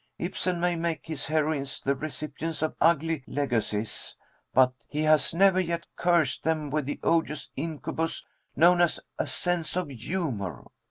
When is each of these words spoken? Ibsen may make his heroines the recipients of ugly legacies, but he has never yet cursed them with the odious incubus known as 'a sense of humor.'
Ibsen 0.17 0.59
may 0.59 0.75
make 0.75 1.05
his 1.05 1.27
heroines 1.27 1.79
the 1.79 1.93
recipients 1.93 2.63
of 2.63 2.73
ugly 2.81 3.23
legacies, 3.27 4.15
but 4.51 4.73
he 4.87 5.03
has 5.03 5.31
never 5.31 5.59
yet 5.59 5.85
cursed 5.95 6.43
them 6.43 6.71
with 6.71 6.87
the 6.87 6.99
odious 7.03 7.51
incubus 7.55 8.25
known 8.55 8.81
as 8.81 8.99
'a 9.19 9.27
sense 9.27 9.75
of 9.75 9.89
humor.' 9.91 10.65